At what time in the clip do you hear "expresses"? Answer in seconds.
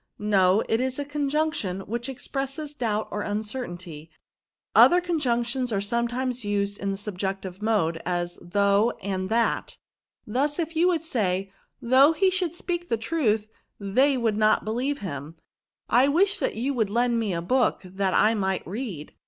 2.09-2.73